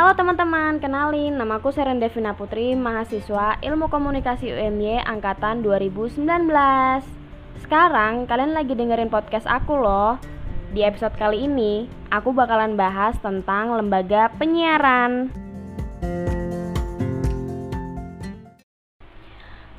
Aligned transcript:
Halo 0.00 0.16
teman-teman, 0.16 0.80
kenalin 0.80 1.36
namaku 1.36 1.76
Seren 1.76 2.00
Devina 2.00 2.32
Putri, 2.32 2.72
mahasiswa 2.72 3.60
Ilmu 3.60 3.92
Komunikasi 3.92 4.48
UMY 4.48 4.96
angkatan 5.04 5.60
2019. 5.60 6.24
Sekarang 7.60 8.24
kalian 8.24 8.56
lagi 8.56 8.72
dengerin 8.72 9.12
podcast 9.12 9.44
aku 9.44 9.76
loh. 9.76 10.16
Di 10.72 10.88
episode 10.88 11.12
kali 11.20 11.44
ini, 11.44 11.84
aku 12.08 12.32
bakalan 12.32 12.80
bahas 12.80 13.12
tentang 13.20 13.76
lembaga 13.76 14.32
penyiaran. 14.40 15.28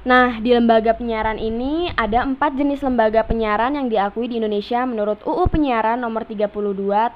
Nah, 0.06 0.38
di 0.38 0.54
lembaga 0.54 0.94
penyiaran 0.94 1.42
ini 1.42 1.90
ada 1.98 2.22
empat 2.22 2.62
jenis 2.62 2.86
lembaga 2.86 3.26
penyiaran 3.26 3.74
yang 3.74 3.90
diakui 3.90 4.30
di 4.30 4.38
Indonesia 4.38 4.86
menurut 4.86 5.18
UU 5.26 5.50
Penyiaran 5.50 5.98
Nomor 5.98 6.30
32 6.30 6.46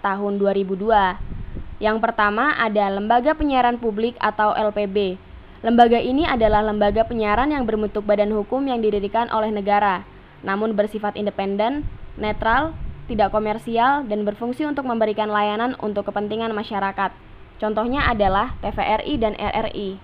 Tahun 0.02 0.34
2002. 0.42 1.35
Yang 1.76 2.00
pertama 2.00 2.56
ada 2.56 2.88
Lembaga 2.88 3.36
Penyiaran 3.36 3.76
Publik 3.76 4.16
atau 4.24 4.56
LPB. 4.56 5.20
Lembaga 5.60 6.00
ini 6.00 6.24
adalah 6.24 6.62
lembaga 6.62 7.04
penyiaran 7.10 7.50
yang 7.50 7.66
berbentuk 7.66 8.06
badan 8.06 8.30
hukum 8.32 8.64
yang 8.70 8.86
didirikan 8.86 9.28
oleh 9.34 9.50
negara, 9.50 10.06
namun 10.46 10.78
bersifat 10.78 11.18
independen, 11.18 11.90
netral, 12.22 12.78
tidak 13.10 13.34
komersial, 13.34 14.06
dan 14.06 14.24
berfungsi 14.24 14.62
untuk 14.64 14.86
memberikan 14.86 15.28
layanan 15.28 15.74
untuk 15.82 16.06
kepentingan 16.06 16.54
masyarakat. 16.54 17.12
Contohnya 17.58 18.06
adalah 18.06 18.54
TVRI 18.62 19.14
dan 19.18 19.34
RRI. 19.36 19.98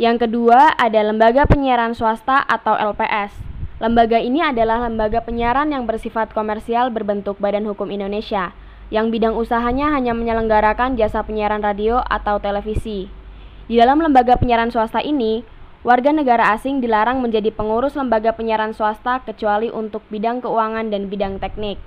Yang 0.00 0.16
kedua 0.24 0.72
ada 0.80 1.00
Lembaga 1.04 1.44
Penyiaran 1.44 1.92
Swasta 1.92 2.40
atau 2.48 2.74
LPS. 2.80 3.36
Lembaga 3.76 4.16
ini 4.16 4.40
adalah 4.40 4.88
lembaga 4.88 5.20
penyiaran 5.20 5.68
yang 5.68 5.84
bersifat 5.84 6.32
komersial 6.32 6.88
berbentuk 6.88 7.36
Badan 7.36 7.68
Hukum 7.68 7.92
Indonesia 7.92 8.56
yang 8.88 9.10
bidang 9.10 9.34
usahanya 9.34 9.90
hanya 9.94 10.14
menyelenggarakan 10.14 10.94
jasa 10.94 11.26
penyiaran 11.26 11.62
radio 11.62 12.02
atau 12.06 12.38
televisi. 12.38 13.10
Di 13.66 13.74
dalam 13.74 13.98
lembaga 13.98 14.38
penyiaran 14.38 14.70
swasta 14.70 15.02
ini, 15.02 15.42
warga 15.82 16.14
negara 16.14 16.54
asing 16.54 16.78
dilarang 16.78 17.18
menjadi 17.18 17.50
pengurus 17.50 17.98
lembaga 17.98 18.30
penyiaran 18.30 18.70
swasta 18.70 19.22
kecuali 19.26 19.66
untuk 19.70 20.06
bidang 20.06 20.38
keuangan 20.38 20.86
dan 20.90 21.10
bidang 21.10 21.42
teknik. 21.42 21.82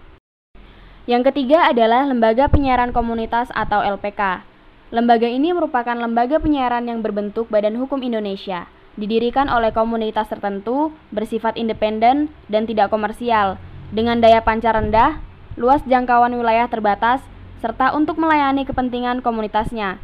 Yang 1.08 1.32
ketiga 1.32 1.72
adalah 1.72 2.04
lembaga 2.06 2.52
penyiaran 2.52 2.92
komunitas 2.92 3.50
atau 3.56 3.80
LPK. 3.82 4.44
Lembaga 4.92 5.26
ini 5.26 5.56
merupakan 5.56 5.96
lembaga 5.96 6.38
penyiaran 6.38 6.86
yang 6.86 7.00
berbentuk 7.00 7.48
Badan 7.48 7.78
Hukum 7.78 8.02
Indonesia, 8.04 8.68
didirikan 9.00 9.48
oleh 9.48 9.72
komunitas 9.72 10.28
tertentu, 10.28 10.92
bersifat 11.16 11.56
independen 11.56 12.30
dan 12.52 12.68
tidak 12.68 12.92
komersial, 12.92 13.56
dengan 13.90 14.20
daya 14.20 14.44
pancar 14.44 14.78
rendah, 14.78 15.22
luas 15.60 15.84
jangkauan 15.84 16.32
wilayah 16.32 16.72
terbatas, 16.72 17.20
serta 17.60 17.92
untuk 17.92 18.16
melayani 18.16 18.64
kepentingan 18.64 19.20
komunitasnya. 19.20 20.00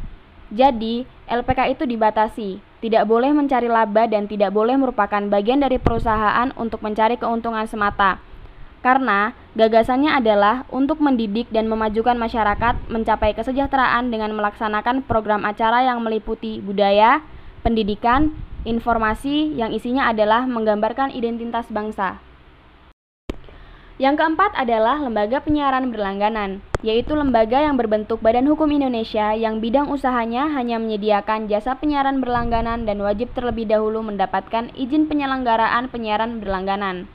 Jadi, 0.52 1.08
LPK 1.26 1.74
itu 1.74 1.88
dibatasi, 1.88 2.60
tidak 2.84 3.08
boleh 3.08 3.32
mencari 3.32 3.66
laba 3.66 4.04
dan 4.06 4.28
tidak 4.28 4.52
boleh 4.52 4.76
merupakan 4.76 5.18
bagian 5.26 5.64
dari 5.64 5.80
perusahaan 5.80 6.52
untuk 6.54 6.84
mencari 6.84 7.16
keuntungan 7.16 7.64
semata. 7.66 8.20
Karena 8.84 9.34
gagasannya 9.58 10.14
adalah 10.14 10.62
untuk 10.70 11.02
mendidik 11.02 11.50
dan 11.50 11.66
memajukan 11.66 12.14
masyarakat 12.14 12.86
mencapai 12.86 13.34
kesejahteraan 13.34 14.12
dengan 14.14 14.30
melaksanakan 14.36 15.02
program 15.02 15.42
acara 15.42 15.82
yang 15.82 16.04
meliputi 16.04 16.62
budaya, 16.62 17.24
pendidikan, 17.66 18.30
informasi 18.62 19.56
yang 19.58 19.74
isinya 19.74 20.06
adalah 20.06 20.46
menggambarkan 20.46 21.10
identitas 21.10 21.66
bangsa. 21.72 22.22
Yang 23.96 24.20
keempat 24.20 24.52
adalah 24.52 25.00
lembaga 25.00 25.40
penyiaran 25.40 25.88
berlangganan, 25.88 26.60
yaitu 26.84 27.16
lembaga 27.16 27.64
yang 27.64 27.80
berbentuk 27.80 28.20
Badan 28.20 28.44
Hukum 28.44 28.68
Indonesia 28.68 29.32
yang 29.32 29.64
bidang 29.64 29.88
usahanya 29.88 30.52
hanya 30.52 30.76
menyediakan 30.76 31.48
jasa 31.48 31.80
penyiaran 31.80 32.20
berlangganan 32.20 32.84
dan 32.84 33.00
wajib 33.00 33.32
terlebih 33.32 33.64
dahulu 33.64 34.04
mendapatkan 34.04 34.68
izin 34.76 35.08
penyelenggaraan 35.08 35.88
penyiaran 35.88 36.44
berlangganan. 36.44 37.08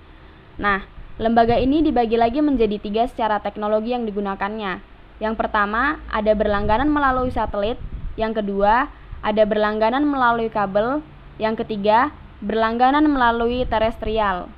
Nah, 0.58 0.81
lembaga 1.22 1.53
ini 1.62 1.86
dibagi 1.86 2.18
lagi 2.18 2.42
menjadi 2.42 2.81
tiga 2.81 3.06
secara 3.06 3.38
teknologi 3.46 3.94
yang 3.94 4.09
digunakannya. 4.09 4.81
Yang 5.22 5.38
pertama, 5.38 6.02
ada 6.09 6.34
berlangganan 6.34 6.90
melalui 6.90 7.30
satelit. 7.30 7.78
Yang 8.18 8.42
kedua, 8.42 8.90
ada 9.22 9.44
berlangganan 9.46 10.02
melalui 10.02 10.50
kabel. 10.50 11.06
Yang 11.38 11.62
ketiga, 11.62 12.09
berlangganan 12.42 13.06
melalui 13.06 13.69
terestrial. 13.69 14.50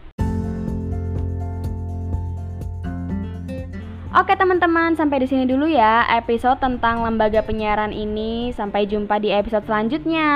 Oke 4.13 4.37
teman-teman, 4.37 4.93
sampai 4.93 5.25
di 5.25 5.27
sini 5.27 5.49
dulu 5.49 5.65
ya 5.65 6.05
episode 6.05 6.61
tentang 6.61 7.01
lembaga 7.01 7.41
penyiaran 7.41 7.89
ini. 7.89 8.53
Sampai 8.53 8.85
jumpa 8.85 9.17
di 9.17 9.33
episode 9.33 9.65
selanjutnya. 9.65 10.29